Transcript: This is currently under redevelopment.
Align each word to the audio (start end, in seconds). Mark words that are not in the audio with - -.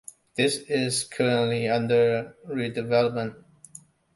This 0.33 0.57
is 0.67 1.03
currently 1.03 1.69
under 1.69 2.35
redevelopment. 2.49 3.35